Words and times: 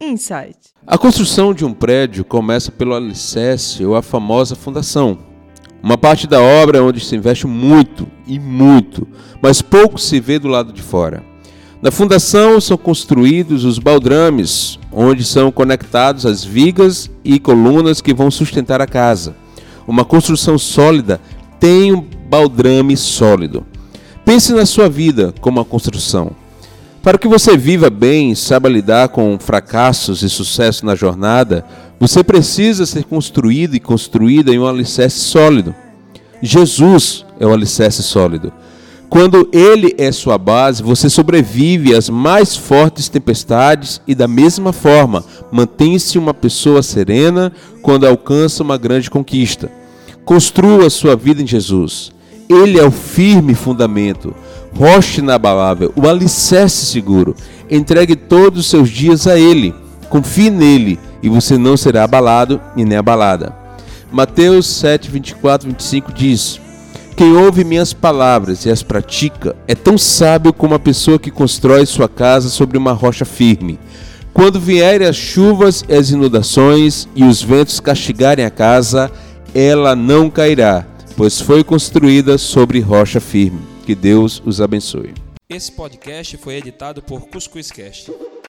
Insight. 0.00 0.56
A 0.86 0.98
construção 0.98 1.54
de 1.54 1.64
um 1.64 1.72
prédio 1.72 2.24
começa 2.24 2.72
pelo 2.72 2.94
alicerce 2.94 3.84
ou 3.84 3.94
a 3.94 4.02
famosa 4.02 4.56
fundação. 4.56 5.18
Uma 5.82 5.98
parte 5.98 6.26
da 6.26 6.40
obra 6.40 6.78
é 6.78 6.80
onde 6.80 7.04
se 7.04 7.16
investe 7.16 7.46
muito 7.46 8.06
e 8.26 8.38
muito, 8.38 9.06
mas 9.42 9.60
pouco 9.60 9.98
se 9.98 10.20
vê 10.20 10.38
do 10.38 10.48
lado 10.48 10.72
de 10.72 10.82
fora. 10.82 11.24
Na 11.82 11.90
fundação 11.90 12.60
são 12.60 12.76
construídos 12.76 13.64
os 13.64 13.80
baldrames, 13.80 14.78
onde 14.92 15.24
são 15.24 15.50
conectados 15.50 16.24
as 16.24 16.44
vigas 16.44 17.10
e 17.24 17.40
colunas 17.40 18.00
que 18.00 18.14
vão 18.14 18.30
sustentar 18.30 18.80
a 18.80 18.86
casa. 18.86 19.34
Uma 19.86 20.04
construção 20.04 20.56
sólida 20.56 21.20
tem 21.58 21.92
um 21.92 22.00
baldrame 22.00 22.96
sólido. 22.96 23.66
Pense 24.24 24.52
na 24.52 24.64
sua 24.64 24.88
vida 24.88 25.34
como 25.40 25.58
uma 25.58 25.64
construção. 25.64 26.30
Para 27.02 27.18
que 27.18 27.26
você 27.26 27.56
viva 27.56 27.90
bem 27.90 28.30
e 28.30 28.36
saiba 28.36 28.68
lidar 28.68 29.08
com 29.08 29.36
fracassos 29.36 30.22
e 30.22 30.30
sucesso 30.30 30.86
na 30.86 30.94
jornada, 30.94 31.64
você 31.98 32.22
precisa 32.22 32.86
ser 32.86 33.02
construído 33.04 33.74
e 33.74 33.80
construída 33.80 34.52
em 34.52 34.58
um 34.60 34.66
alicerce 34.66 35.18
sólido. 35.18 35.74
Jesus 36.40 37.24
é 37.40 37.46
o 37.46 37.52
alicerce 37.52 38.04
sólido. 38.04 38.52
Quando 39.10 39.48
ele 39.52 39.94
é 39.98 40.12
sua 40.12 40.38
base, 40.38 40.82
você 40.82 41.10
sobrevive 41.10 41.94
às 41.94 42.08
mais 42.08 42.56
fortes 42.56 43.08
tempestades 43.08 44.00
e, 44.06 44.14
da 44.14 44.28
mesma 44.28 44.72
forma, 44.72 45.24
mantém-se 45.50 46.16
uma 46.18 46.32
pessoa 46.32 46.82
serena 46.84 47.52
quando 47.82 48.06
alcança 48.06 48.62
uma 48.62 48.78
grande 48.78 49.10
conquista. 49.10 49.70
Construa 50.24 50.88
sua 50.88 51.16
vida 51.16 51.42
em 51.42 51.46
Jesus. 51.46 52.12
Ele 52.48 52.78
é 52.78 52.84
o 52.84 52.90
firme 52.90 53.54
fundamento, 53.54 54.34
rocha 54.74 55.20
inabalável, 55.20 55.92
o 55.94 56.08
alicerce 56.08 56.86
seguro. 56.86 57.34
Entregue 57.70 58.16
todos 58.16 58.60
os 58.60 58.70
seus 58.70 58.88
dias 58.88 59.26
a 59.26 59.38
Ele. 59.38 59.74
Confie 60.08 60.50
nele 60.50 60.98
e 61.22 61.28
você 61.28 61.56
não 61.56 61.76
será 61.76 62.04
abalado 62.04 62.60
e 62.76 62.84
nem 62.84 62.98
abalada. 62.98 63.54
Mateus 64.10 64.66
7, 64.66 65.10
24, 65.10 65.68
25 65.68 66.12
diz: 66.12 66.60
Quem 67.16 67.34
ouve 67.34 67.64
minhas 67.64 67.92
palavras 67.94 68.66
e 68.66 68.70
as 68.70 68.82
pratica 68.82 69.56
é 69.66 69.74
tão 69.74 69.96
sábio 69.96 70.52
como 70.52 70.74
a 70.74 70.78
pessoa 70.78 71.18
que 71.18 71.30
constrói 71.30 71.86
sua 71.86 72.08
casa 72.08 72.50
sobre 72.50 72.76
uma 72.76 72.92
rocha 72.92 73.24
firme. 73.24 73.78
Quando 74.34 74.60
vierem 74.60 75.06
as 75.06 75.16
chuvas 75.16 75.84
e 75.88 75.94
as 75.94 76.10
inundações 76.10 77.06
e 77.14 77.24
os 77.24 77.42
ventos 77.42 77.80
castigarem 77.80 78.44
a 78.44 78.50
casa, 78.50 79.10
ela 79.54 79.94
não 79.94 80.30
cairá, 80.30 80.86
pois 81.16 81.40
foi 81.40 81.62
construída 81.62 82.36
sobre 82.38 82.80
rocha 82.80 83.20
firme. 83.20 83.71
Que 83.84 83.94
Deus 83.96 84.40
os 84.44 84.60
abençoe. 84.60 85.12
Esse 85.48 85.72
podcast 85.72 86.36
foi 86.36 86.54
editado 86.54 87.02
por 87.02 87.26
Cuscuz 87.28 87.70
Cast. 87.70 88.12